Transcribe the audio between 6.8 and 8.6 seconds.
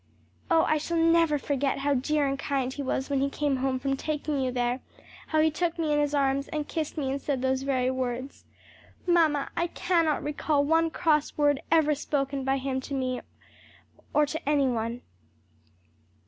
me and said those very words.